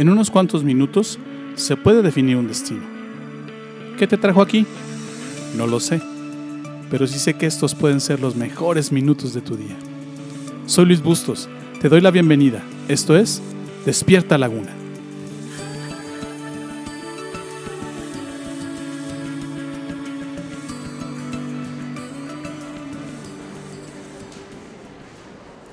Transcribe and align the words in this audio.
En 0.00 0.08
unos 0.08 0.30
cuantos 0.30 0.64
minutos 0.64 1.18
se 1.56 1.76
puede 1.76 2.00
definir 2.00 2.38
un 2.38 2.48
destino. 2.48 2.80
¿Qué 3.98 4.06
te 4.06 4.16
trajo 4.16 4.40
aquí? 4.40 4.64
No 5.58 5.66
lo 5.66 5.78
sé, 5.78 6.00
pero 6.90 7.06
sí 7.06 7.18
sé 7.18 7.34
que 7.34 7.44
estos 7.44 7.74
pueden 7.74 8.00
ser 8.00 8.18
los 8.18 8.34
mejores 8.34 8.92
minutos 8.92 9.34
de 9.34 9.42
tu 9.42 9.58
día. 9.58 9.76
Soy 10.64 10.86
Luis 10.86 11.02
Bustos, 11.02 11.50
te 11.82 11.90
doy 11.90 12.00
la 12.00 12.10
bienvenida. 12.10 12.62
Esto 12.88 13.14
es 13.14 13.42
Despierta 13.84 14.38
Laguna. 14.38 14.70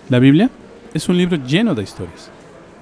La 0.10 0.20
Biblia 0.20 0.50
es 0.94 1.08
un 1.08 1.16
libro 1.16 1.38
lleno 1.38 1.74
de 1.74 1.84
historias. 1.84 2.30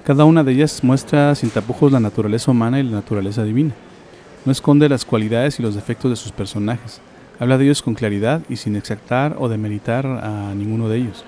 Cada 0.06 0.24
una 0.24 0.44
de 0.44 0.52
ellas 0.52 0.84
muestra 0.84 1.34
sin 1.34 1.50
tapujos 1.50 1.90
la 1.90 1.98
naturaleza 1.98 2.52
humana 2.52 2.78
y 2.78 2.84
la 2.84 2.92
naturaleza 2.92 3.42
divina. 3.42 3.74
No 4.44 4.52
esconde 4.52 4.88
las 4.88 5.04
cualidades 5.04 5.58
y 5.58 5.64
los 5.64 5.74
defectos 5.74 6.08
de 6.12 6.14
sus 6.14 6.30
personajes. 6.30 7.00
Habla 7.40 7.58
de 7.58 7.64
ellos 7.64 7.82
con 7.82 7.96
claridad 7.96 8.40
y 8.48 8.54
sin 8.54 8.76
exactar 8.76 9.34
o 9.36 9.48
demeritar 9.48 10.06
a 10.06 10.54
ninguno 10.54 10.88
de 10.88 10.98
ellos. 10.98 11.24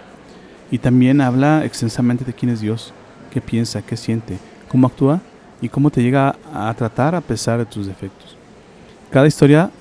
Y 0.71 0.79
también 0.79 1.21
habla 1.21 1.65
extensamente 1.65 2.25
de 2.25 2.33
quién 2.33 2.53
es 2.53 2.61
Dios, 2.61 2.93
qué 3.33 3.41
piensa, 3.41 3.83
qué 3.83 3.97
siente, 3.97 4.39
cómo 4.69 4.87
actúa 4.87 5.23
y 5.61 5.69
cómo 5.71 5.91
te 5.91 6.01
llega 6.01 6.37
a 6.55 6.73
tratar 6.75 7.17
a 7.17 7.21
pesar 7.21 7.59
de 7.59 7.67
tus 7.67 7.85
defectos. 7.85 8.37
Cada 9.11 9.27
historia 9.27 9.73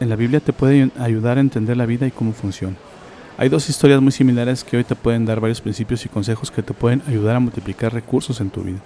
en 0.00 0.08
la 0.08 0.16
Biblia 0.16 0.40
te 0.40 0.54
puede 0.54 0.90
ayudar 0.98 1.36
a 1.36 1.42
entender 1.42 1.76
la 1.76 1.84
vida 1.84 2.06
y 2.06 2.10
cómo 2.10 2.32
funciona. 2.32 2.76
Hay 3.38 3.50
dos 3.50 3.68
historias 3.68 4.00
muy 4.00 4.12
similares 4.12 4.64
que 4.64 4.78
hoy 4.78 4.84
te 4.84 4.94
pueden 4.94 5.26
dar 5.26 5.40
varios 5.40 5.60
principios 5.60 6.06
y 6.06 6.08
consejos 6.08 6.50
que 6.50 6.62
te 6.62 6.72
pueden 6.72 7.02
ayudar 7.06 7.36
a 7.36 7.40
multiplicar 7.40 7.92
recursos 7.92 8.40
en 8.40 8.48
tu 8.48 8.62
vida. 8.62 8.78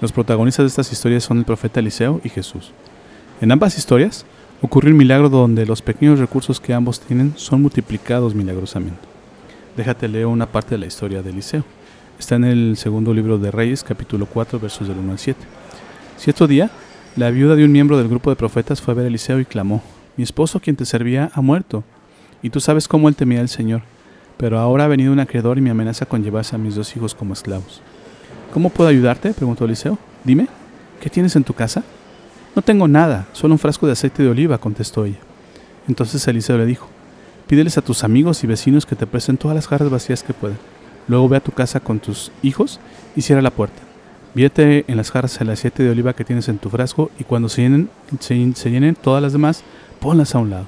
Los 0.00 0.12
protagonistas 0.12 0.62
de 0.62 0.68
estas 0.68 0.92
historias 0.92 1.24
son 1.24 1.38
el 1.38 1.44
profeta 1.44 1.80
Eliseo 1.80 2.20
y 2.22 2.28
Jesús. 2.28 2.70
En 3.40 3.50
ambas 3.50 3.76
historias 3.76 4.24
ocurre 4.62 4.92
un 4.92 4.96
milagro 4.96 5.28
donde 5.28 5.66
los 5.66 5.82
pequeños 5.82 6.20
recursos 6.20 6.60
que 6.60 6.72
ambos 6.72 7.00
tienen 7.00 7.32
son 7.34 7.62
multiplicados 7.62 8.32
milagrosamente. 8.32 9.00
Déjate 9.76 10.06
leer 10.06 10.26
una 10.26 10.46
parte 10.46 10.76
de 10.76 10.78
la 10.78 10.86
historia 10.86 11.20
de 11.20 11.30
Eliseo. 11.30 11.64
Está 12.16 12.36
en 12.36 12.44
el 12.44 12.76
segundo 12.76 13.12
libro 13.12 13.38
de 13.38 13.50
Reyes, 13.50 13.82
capítulo 13.82 14.26
4, 14.26 14.60
versos 14.60 14.86
del 14.86 14.98
1 14.98 15.12
al 15.12 15.18
7. 15.18 15.40
Cierto 16.16 16.46
día, 16.46 16.70
la 17.16 17.30
viuda 17.30 17.56
de 17.56 17.64
un 17.64 17.72
miembro 17.72 17.98
del 17.98 18.06
grupo 18.06 18.30
de 18.30 18.36
profetas 18.36 18.80
fue 18.80 18.92
a 18.92 18.94
ver 18.94 19.06
a 19.06 19.08
Eliseo 19.08 19.40
y 19.40 19.46
clamó, 19.46 19.82
Mi 20.16 20.22
esposo 20.22 20.60
quien 20.60 20.76
te 20.76 20.84
servía 20.84 21.32
ha 21.34 21.40
muerto 21.40 21.82
y 22.42 22.50
tú 22.50 22.60
sabes 22.60 22.88
cómo 22.88 23.08
él 23.08 23.16
temía 23.16 23.40
al 23.40 23.48
Señor. 23.48 23.82
Pero 24.36 24.58
ahora 24.58 24.84
ha 24.84 24.88
venido 24.88 25.12
un 25.12 25.20
acreedor 25.20 25.58
y 25.58 25.60
me 25.60 25.70
amenaza 25.70 26.06
con 26.06 26.22
llevarse 26.22 26.54
a 26.54 26.58
mis 26.58 26.74
dos 26.74 26.96
hijos 26.96 27.14
como 27.14 27.34
esclavos. 27.34 27.82
¿Cómo 28.52 28.70
puedo 28.70 28.88
ayudarte? 28.88 29.34
preguntó 29.34 29.64
Eliseo. 29.64 29.98
Dime, 30.24 30.48
¿qué 31.00 31.10
tienes 31.10 31.36
en 31.36 31.44
tu 31.44 31.52
casa? 31.52 31.84
No 32.56 32.62
tengo 32.62 32.88
nada, 32.88 33.28
solo 33.32 33.54
un 33.54 33.58
frasco 33.58 33.86
de 33.86 33.92
aceite 33.92 34.22
de 34.22 34.28
oliva, 34.28 34.58
contestó 34.58 35.04
ella. 35.04 35.18
Entonces 35.88 36.26
Eliseo 36.26 36.58
le 36.58 36.66
dijo, 36.66 36.88
pídeles 37.46 37.78
a 37.78 37.82
tus 37.82 38.02
amigos 38.02 38.42
y 38.42 38.46
vecinos 38.46 38.86
que 38.86 38.96
te 38.96 39.06
presten 39.06 39.36
todas 39.36 39.54
las 39.54 39.68
jarras 39.68 39.90
vacías 39.90 40.22
que 40.22 40.34
puedan. 40.34 40.58
Luego 41.06 41.28
ve 41.28 41.36
a 41.36 41.42
tu 41.42 41.52
casa 41.52 41.80
con 41.80 42.00
tus 42.00 42.32
hijos 42.42 42.80
y 43.14 43.22
cierra 43.22 43.42
la 43.42 43.50
puerta. 43.50 43.82
Viete 44.34 44.84
en 44.86 44.96
las 44.96 45.10
jarras 45.10 45.40
el 45.40 45.50
aceite 45.50 45.82
de 45.82 45.90
oliva 45.90 46.14
que 46.14 46.24
tienes 46.24 46.48
en 46.48 46.58
tu 46.58 46.70
frasco 46.70 47.10
y 47.18 47.24
cuando 47.24 47.48
se 47.48 47.62
llenen, 47.62 47.90
se 48.20 48.70
llenen 48.70 48.94
todas 48.94 49.22
las 49.22 49.32
demás, 49.32 49.64
ponlas 50.00 50.34
a 50.34 50.38
un 50.38 50.50
lado. 50.50 50.66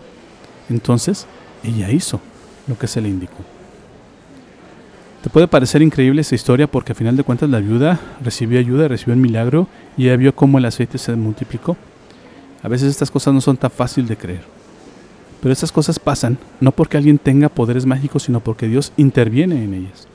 Entonces 0.68 1.26
ella 1.64 1.90
hizo 1.90 2.20
lo 2.66 2.78
que 2.78 2.86
se 2.86 3.00
le 3.00 3.08
indicó. 3.08 3.44
Te 5.22 5.30
puede 5.30 5.46
parecer 5.46 5.82
increíble 5.82 6.22
esa 6.22 6.34
historia 6.34 6.66
porque 6.66 6.92
a 6.92 6.94
final 6.96 7.16
de 7.16 7.22
cuentas 7.22 7.48
la 7.48 7.60
viuda 7.60 8.00
recibió 8.24 8.58
ayuda, 8.58 8.88
recibió 8.88 9.14
un 9.14 9.20
milagro 9.20 9.68
y 9.96 10.06
ella 10.06 10.16
vio 10.16 10.34
cómo 10.34 10.58
el 10.58 10.64
aceite 10.64 10.98
se 10.98 11.14
multiplicó. 11.14 11.76
A 12.62 12.68
veces 12.68 12.90
estas 12.90 13.10
cosas 13.10 13.32
no 13.32 13.40
son 13.40 13.56
tan 13.56 13.70
fáciles 13.70 14.08
de 14.08 14.16
creer. 14.16 14.42
Pero 15.40 15.52
estas 15.52 15.70
cosas 15.70 15.98
pasan 15.98 16.38
no 16.60 16.72
porque 16.72 16.96
alguien 16.96 17.18
tenga 17.18 17.48
poderes 17.48 17.86
mágicos, 17.86 18.24
sino 18.24 18.40
porque 18.40 18.66
Dios 18.66 18.92
interviene 18.96 19.62
en 19.62 19.74
ellas. 19.74 20.08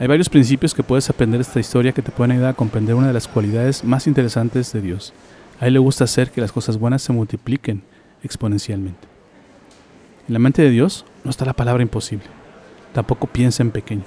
Hay 0.00 0.06
varios 0.06 0.28
principios 0.28 0.74
que 0.74 0.84
puedes 0.84 1.10
aprender 1.10 1.38
de 1.38 1.42
esta 1.42 1.58
historia 1.58 1.92
que 1.92 2.02
te 2.02 2.12
pueden 2.12 2.32
ayudar 2.32 2.50
a 2.50 2.56
comprender 2.56 2.94
una 2.94 3.08
de 3.08 3.12
las 3.12 3.26
cualidades 3.26 3.82
más 3.82 4.06
interesantes 4.06 4.72
de 4.72 4.80
Dios. 4.80 5.12
A 5.60 5.66
Él 5.66 5.72
le 5.72 5.80
gusta 5.80 6.04
hacer 6.04 6.30
que 6.30 6.40
las 6.40 6.52
cosas 6.52 6.78
buenas 6.78 7.02
se 7.02 7.12
multipliquen 7.12 7.82
exponencialmente. 8.22 9.17
En 10.28 10.34
la 10.34 10.38
mente 10.38 10.60
de 10.60 10.70
Dios 10.70 11.06
no 11.24 11.30
está 11.30 11.46
la 11.46 11.54
palabra 11.54 11.82
imposible. 11.82 12.26
Tampoco 12.92 13.26
piensa 13.26 13.62
en 13.62 13.70
pequeño. 13.70 14.02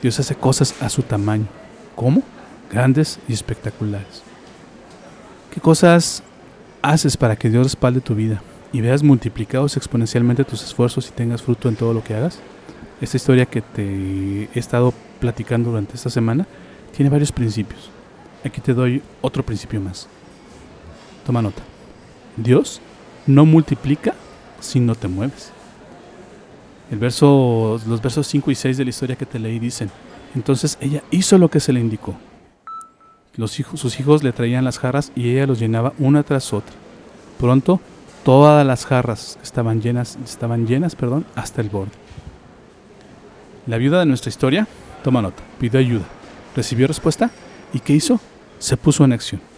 Dios 0.00 0.18
hace 0.18 0.34
cosas 0.34 0.74
a 0.80 0.88
su 0.88 1.02
tamaño. 1.02 1.46
¿Cómo? 1.94 2.22
Grandes 2.72 3.18
y 3.28 3.34
espectaculares. 3.34 4.22
¿Qué 5.52 5.60
cosas 5.60 6.22
haces 6.80 7.18
para 7.18 7.36
que 7.36 7.50
Dios 7.50 7.64
respalde 7.64 8.00
tu 8.00 8.14
vida 8.14 8.42
y 8.72 8.80
veas 8.80 9.02
multiplicados 9.02 9.76
exponencialmente 9.76 10.44
tus 10.44 10.62
esfuerzos 10.62 11.08
y 11.08 11.12
tengas 11.12 11.42
fruto 11.42 11.68
en 11.68 11.76
todo 11.76 11.92
lo 11.92 12.02
que 12.02 12.14
hagas? 12.14 12.38
Esta 13.02 13.18
historia 13.18 13.44
que 13.44 13.60
te 13.60 14.44
he 14.44 14.58
estado 14.58 14.94
platicando 15.20 15.70
durante 15.70 15.94
esta 15.94 16.08
semana 16.08 16.46
tiene 16.96 17.10
varios 17.10 17.32
principios. 17.32 17.90
Aquí 18.44 18.62
te 18.62 18.72
doy 18.72 19.02
otro 19.20 19.44
principio 19.44 19.78
más. 19.78 20.08
Toma 21.26 21.42
nota. 21.42 21.62
Dios 22.38 22.80
no 23.26 23.44
multiplica 23.44 24.14
si 24.60 24.80
no 24.80 24.94
te 24.94 25.08
mueves. 25.08 25.52
El 26.90 26.98
verso, 26.98 27.80
los 27.86 28.02
versos 28.02 28.26
5 28.26 28.50
y 28.50 28.54
6 28.54 28.76
de 28.76 28.84
la 28.84 28.90
historia 28.90 29.16
que 29.16 29.26
te 29.26 29.38
leí 29.38 29.58
dicen, 29.58 29.90
entonces 30.34 30.76
ella 30.80 31.02
hizo 31.10 31.38
lo 31.38 31.48
que 31.48 31.60
se 31.60 31.72
le 31.72 31.80
indicó. 31.80 32.16
Sus 33.36 34.00
hijos 34.00 34.22
le 34.22 34.32
traían 34.32 34.64
las 34.64 34.78
jarras 34.78 35.12
y 35.14 35.30
ella 35.30 35.46
los 35.46 35.58
llenaba 35.58 35.92
una 35.98 36.22
tras 36.22 36.52
otra. 36.52 36.74
Pronto 37.38 37.80
todas 38.24 38.66
las 38.66 38.84
jarras 38.84 39.38
estaban 39.42 39.80
llenas, 39.80 40.18
estaban 40.24 40.66
llenas 40.66 40.94
perdón, 40.94 41.24
hasta 41.34 41.60
el 41.60 41.70
borde. 41.70 41.92
La 43.66 43.78
viuda 43.78 44.00
de 44.00 44.06
nuestra 44.06 44.28
historia, 44.28 44.66
toma 45.02 45.22
nota, 45.22 45.42
pidió 45.58 45.80
ayuda, 45.80 46.04
recibió 46.54 46.86
respuesta 46.86 47.30
y 47.72 47.80
¿qué 47.80 47.94
hizo? 47.94 48.20
Se 48.58 48.76
puso 48.76 49.04
en 49.04 49.12
acción. 49.12 49.49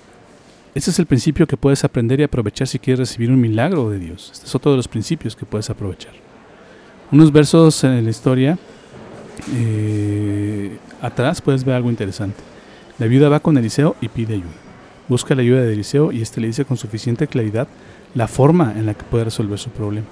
Ese 0.74 0.90
es 0.90 0.98
el 0.98 1.06
principio 1.06 1.46
que 1.46 1.58
puedes 1.58 1.84
aprender 1.84 2.20
y 2.20 2.22
aprovechar 2.22 2.66
si 2.66 2.78
quieres 2.78 3.00
recibir 3.00 3.30
un 3.30 3.40
milagro 3.40 3.90
de 3.90 3.98
Dios. 3.98 4.30
Este 4.32 4.46
es 4.46 4.54
otro 4.54 4.70
de 4.70 4.78
los 4.78 4.88
principios 4.88 5.36
que 5.36 5.44
puedes 5.44 5.68
aprovechar. 5.68 6.12
Unos 7.10 7.30
versos 7.30 7.84
en 7.84 8.04
la 8.04 8.10
historia 8.10 8.58
eh, 9.54 10.78
atrás 11.02 11.42
puedes 11.42 11.64
ver 11.64 11.74
algo 11.74 11.90
interesante. 11.90 12.42
La 12.98 13.06
viuda 13.06 13.28
va 13.28 13.40
con 13.40 13.58
Eliseo 13.58 13.96
y 14.00 14.08
pide 14.08 14.34
ayuda. 14.34 14.50
Busca 15.08 15.34
la 15.34 15.42
ayuda 15.42 15.60
de 15.60 15.74
Eliseo 15.74 16.10
y 16.10 16.22
este 16.22 16.40
le 16.40 16.46
dice 16.46 16.64
con 16.64 16.78
suficiente 16.78 17.26
claridad 17.26 17.68
la 18.14 18.26
forma 18.26 18.72
en 18.74 18.86
la 18.86 18.94
que 18.94 19.04
puede 19.04 19.24
resolver 19.24 19.58
su 19.58 19.68
problema. 19.70 20.06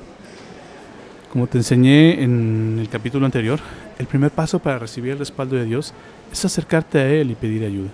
Como 1.33 1.47
te 1.47 1.57
enseñé 1.57 2.23
en 2.23 2.79
el 2.81 2.89
capítulo 2.91 3.25
anterior, 3.25 3.61
el 3.99 4.07
primer 4.07 4.31
paso 4.31 4.59
para 4.59 4.79
recibir 4.79 5.13
el 5.13 5.19
respaldo 5.21 5.57
de 5.57 5.65
Dios 5.65 5.95
es 6.31 6.45
acercarte 6.45 6.99
a 6.99 7.09
Él 7.09 7.31
y 7.31 7.35
pedir 7.35 7.65
ayuda. 7.65 7.89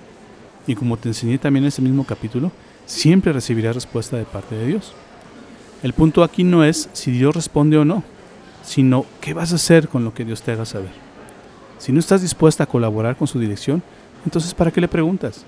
Y 0.66 0.74
como 0.74 0.96
te 0.96 1.08
enseñé 1.08 1.38
también 1.38 1.64
en 1.64 1.68
ese 1.68 1.82
mismo 1.82 2.04
capítulo, 2.04 2.50
siempre 2.86 3.32
recibirás 3.32 3.74
respuesta 3.74 4.16
de 4.16 4.24
parte 4.24 4.54
de 4.54 4.66
Dios. 4.66 4.92
El 5.82 5.92
punto 5.92 6.22
aquí 6.22 6.44
no 6.44 6.64
es 6.64 6.88
si 6.92 7.10
Dios 7.10 7.34
responde 7.34 7.76
o 7.78 7.84
no, 7.84 8.02
sino 8.64 9.06
qué 9.20 9.34
vas 9.34 9.52
a 9.52 9.56
hacer 9.56 9.88
con 9.88 10.04
lo 10.04 10.14
que 10.14 10.24
Dios 10.24 10.42
te 10.42 10.52
haga 10.52 10.64
saber. 10.64 10.90
Si 11.78 11.92
no 11.92 12.00
estás 12.00 12.22
dispuesta 12.22 12.64
a 12.64 12.66
colaborar 12.66 13.16
con 13.16 13.28
su 13.28 13.38
dirección, 13.38 13.82
entonces 14.24 14.54
¿para 14.54 14.70
qué 14.70 14.80
le 14.80 14.88
preguntas? 14.88 15.44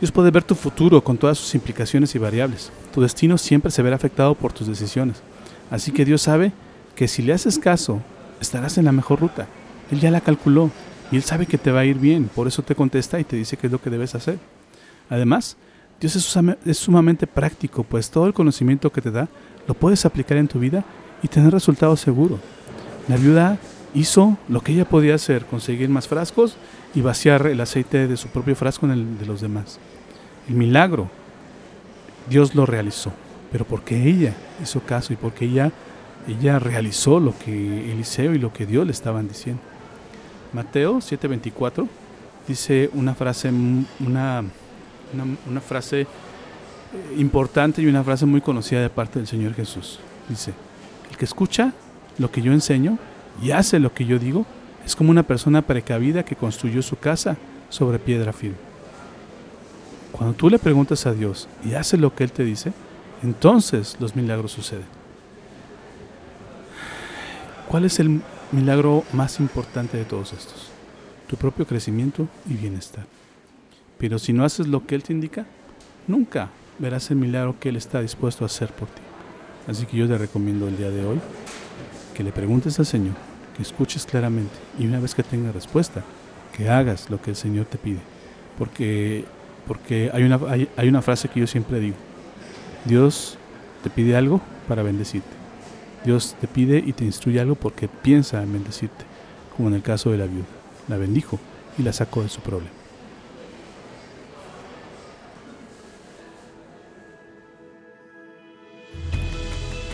Dios 0.00 0.12
puede 0.12 0.30
ver 0.30 0.44
tu 0.44 0.54
futuro 0.54 1.02
con 1.02 1.16
todas 1.16 1.38
sus 1.38 1.54
implicaciones 1.54 2.14
y 2.14 2.18
variables. 2.18 2.70
Tu 2.94 3.00
destino 3.00 3.38
siempre 3.38 3.70
se 3.70 3.82
verá 3.82 3.96
afectado 3.96 4.34
por 4.34 4.52
tus 4.52 4.66
decisiones. 4.66 5.22
Así 5.70 5.90
que 5.90 6.04
Dios 6.04 6.22
sabe 6.22 6.52
que 6.94 7.08
si 7.08 7.22
le 7.22 7.32
haces 7.32 7.58
caso, 7.58 8.00
estarás 8.40 8.78
en 8.78 8.84
la 8.84 8.92
mejor 8.92 9.20
ruta. 9.20 9.46
Él 9.90 10.00
ya 10.00 10.10
la 10.10 10.20
calculó 10.20 10.70
y 11.10 11.16
Él 11.16 11.22
sabe 11.22 11.46
que 11.46 11.58
te 11.58 11.70
va 11.70 11.80
a 11.80 11.84
ir 11.84 11.98
bien, 11.98 12.28
por 12.34 12.48
eso 12.48 12.62
te 12.62 12.74
contesta 12.74 13.20
y 13.20 13.24
te 13.24 13.36
dice 13.36 13.56
qué 13.56 13.66
es 13.66 13.72
lo 13.72 13.80
que 13.80 13.90
debes 13.90 14.14
hacer. 14.14 14.38
Además, 15.08 15.56
Dios 16.00 16.16
es 16.16 16.78
sumamente 16.78 17.26
práctico, 17.26 17.84
pues 17.84 18.10
todo 18.10 18.26
el 18.26 18.34
conocimiento 18.34 18.90
que 18.92 19.00
te 19.00 19.10
da 19.10 19.28
lo 19.66 19.74
puedes 19.74 20.04
aplicar 20.04 20.36
en 20.36 20.48
tu 20.48 20.58
vida 20.58 20.84
y 21.22 21.28
tener 21.28 21.52
resultados 21.52 22.00
seguros. 22.00 22.40
La 23.08 23.16
viuda 23.16 23.58
hizo 23.94 24.36
lo 24.48 24.60
que 24.60 24.72
ella 24.72 24.88
podía 24.88 25.14
hacer, 25.14 25.46
conseguir 25.46 25.88
más 25.88 26.08
frascos 26.08 26.56
y 26.94 27.00
vaciar 27.00 27.46
el 27.46 27.60
aceite 27.60 28.08
de 28.08 28.16
su 28.16 28.28
propio 28.28 28.54
frasco 28.56 28.86
en 28.86 28.92
el 28.92 29.18
de 29.18 29.26
los 29.26 29.40
demás. 29.40 29.78
El 30.48 30.54
milagro, 30.54 31.08
Dios 32.28 32.54
lo 32.54 32.66
realizó, 32.66 33.12
pero 33.50 33.64
porque 33.64 34.08
ella 34.08 34.34
hizo 34.62 34.80
caso 34.80 35.12
y 35.12 35.16
porque 35.16 35.46
ella, 35.46 35.72
ella 36.28 36.58
realizó 36.58 37.20
lo 37.20 37.36
que 37.38 37.92
Eliseo 37.92 38.34
y 38.34 38.38
lo 38.38 38.52
que 38.52 38.66
Dios 38.66 38.84
le 38.86 38.92
estaban 38.92 39.28
diciendo. 39.28 39.62
Mateo 40.56 41.00
7:24 41.00 41.86
dice 42.48 42.88
una 42.94 43.14
frase, 43.14 43.50
una, 43.50 44.42
una, 45.46 45.60
frase 45.60 46.00
eh, 46.00 46.06
importante 47.18 47.82
y 47.82 47.86
una 47.86 48.02
frase 48.02 48.24
muy 48.24 48.40
conocida 48.40 48.80
de 48.80 48.88
parte 48.88 49.18
del 49.18 49.28
Señor 49.28 49.52
Jesús. 49.52 49.98
Dice, 50.30 50.54
el 51.10 51.16
que 51.18 51.26
escucha 51.26 51.74
lo 52.16 52.30
que 52.30 52.40
yo 52.40 52.54
enseño 52.54 52.98
y 53.42 53.50
hace 53.50 53.78
lo 53.78 53.92
que 53.92 54.06
yo 54.06 54.18
digo 54.18 54.46
es 54.86 54.96
como 54.96 55.10
una 55.10 55.24
persona 55.24 55.60
precavida 55.60 56.24
que 56.24 56.36
construyó 56.36 56.80
su 56.80 56.96
casa 56.96 57.36
sobre 57.68 57.98
piedra 57.98 58.32
firme. 58.32 58.56
Cuando 60.10 60.34
tú 60.34 60.48
le 60.48 60.58
preguntas 60.58 61.04
a 61.04 61.12
Dios 61.12 61.48
y 61.66 61.74
haces 61.74 62.00
lo 62.00 62.14
que 62.14 62.24
Él 62.24 62.32
te 62.32 62.44
dice, 62.44 62.72
entonces 63.22 63.98
los 64.00 64.16
milagros 64.16 64.52
suceden. 64.52 64.86
¿Cuál 67.68 67.84
es 67.84 67.98
el 68.00 68.22
milagro 68.52 69.04
más 69.12 69.40
importante 69.40 69.96
de 69.96 70.04
todos 70.04 70.32
estos? 70.32 70.70
Tu 71.28 71.36
propio 71.36 71.66
crecimiento 71.66 72.28
y 72.48 72.54
bienestar. 72.54 73.04
Pero 73.98 74.18
si 74.18 74.32
no 74.32 74.44
haces 74.44 74.66
lo 74.66 74.86
que 74.86 74.94
Él 74.94 75.02
te 75.02 75.12
indica, 75.12 75.46
nunca 76.06 76.50
verás 76.78 77.10
el 77.10 77.16
milagro 77.16 77.56
que 77.58 77.70
Él 77.70 77.76
está 77.76 78.00
dispuesto 78.00 78.44
a 78.44 78.46
hacer 78.46 78.72
por 78.72 78.88
ti. 78.88 79.02
Así 79.66 79.86
que 79.86 79.96
yo 79.96 80.06
te 80.06 80.18
recomiendo 80.18 80.68
el 80.68 80.76
día 80.76 80.90
de 80.90 81.04
hoy 81.04 81.20
que 82.14 82.22
le 82.22 82.32
preguntes 82.32 82.78
al 82.78 82.86
Señor, 82.86 83.14
que 83.56 83.62
escuches 83.62 84.06
claramente 84.06 84.54
y 84.78 84.86
una 84.86 85.00
vez 85.00 85.14
que 85.14 85.22
tenga 85.22 85.52
respuesta, 85.52 86.02
que 86.56 86.68
hagas 86.68 87.10
lo 87.10 87.20
que 87.20 87.30
el 87.30 87.36
Señor 87.36 87.66
te 87.66 87.78
pide. 87.78 88.00
Porque, 88.58 89.24
porque 89.66 90.10
hay, 90.12 90.22
una, 90.22 90.40
hay, 90.48 90.68
hay 90.76 90.88
una 90.88 91.02
frase 91.02 91.28
que 91.28 91.40
yo 91.40 91.46
siempre 91.46 91.80
digo, 91.80 91.96
Dios 92.84 93.36
te 93.82 93.90
pide 93.90 94.16
algo 94.16 94.40
para 94.68 94.82
bendecirte. 94.82 95.35
Dios 96.06 96.36
te 96.40 96.46
pide 96.46 96.78
y 96.78 96.92
te 96.92 97.04
instruye 97.04 97.40
algo 97.40 97.56
porque 97.56 97.88
piensa 97.88 98.40
en 98.40 98.52
bendecirte, 98.52 99.04
como 99.56 99.68
en 99.68 99.74
el 99.74 99.82
caso 99.82 100.12
de 100.12 100.18
la 100.18 100.26
viuda. 100.26 100.46
La 100.86 100.96
bendijo 100.96 101.40
y 101.76 101.82
la 101.82 101.92
sacó 101.92 102.22
de 102.22 102.28
su 102.28 102.40
problema. 102.40 102.70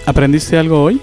¿Aprendiste 0.05 0.59
algo 0.59 0.83
hoy? 0.83 1.01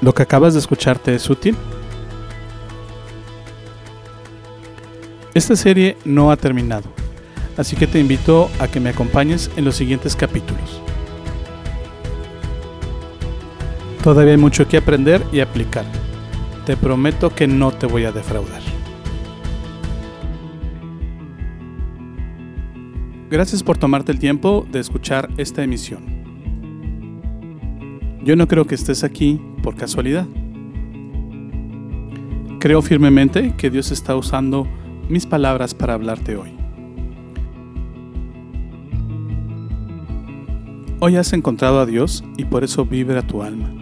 ¿Lo 0.00 0.14
que 0.14 0.22
acabas 0.22 0.52
de 0.52 0.60
escucharte 0.60 1.16
es 1.16 1.28
útil? 1.28 1.56
Esta 5.34 5.56
serie 5.56 5.96
no 6.04 6.30
ha 6.30 6.36
terminado, 6.36 6.88
así 7.56 7.74
que 7.74 7.88
te 7.88 7.98
invito 7.98 8.48
a 8.60 8.68
que 8.68 8.78
me 8.78 8.90
acompañes 8.90 9.50
en 9.56 9.64
los 9.64 9.74
siguientes 9.74 10.14
capítulos. 10.14 10.82
Todavía 14.02 14.32
hay 14.32 14.38
mucho 14.38 14.66
que 14.66 14.78
aprender 14.78 15.22
y 15.32 15.38
aplicar. 15.38 15.84
Te 16.66 16.76
prometo 16.76 17.30
que 17.30 17.46
no 17.46 17.70
te 17.70 17.86
voy 17.86 18.04
a 18.04 18.10
defraudar. 18.10 18.60
Gracias 23.30 23.62
por 23.62 23.78
tomarte 23.78 24.10
el 24.10 24.18
tiempo 24.18 24.66
de 24.72 24.80
escuchar 24.80 25.30
esta 25.36 25.62
emisión. 25.62 26.02
Yo 28.24 28.34
no 28.34 28.48
creo 28.48 28.66
que 28.66 28.74
estés 28.74 29.04
aquí 29.04 29.40
por 29.62 29.76
casualidad. 29.76 30.26
Creo 32.58 32.82
firmemente 32.82 33.54
que 33.56 33.70
Dios 33.70 33.92
está 33.92 34.16
usando 34.16 34.66
mis 35.08 35.26
palabras 35.26 35.74
para 35.74 35.94
hablarte 35.94 36.36
hoy. 36.36 36.50
Hoy 40.98 41.16
has 41.16 41.32
encontrado 41.32 41.80
a 41.80 41.86
Dios 41.86 42.24
y 42.36 42.44
por 42.44 42.64
eso 42.64 42.84
vibra 42.84 43.22
tu 43.22 43.42
alma. 43.42 43.81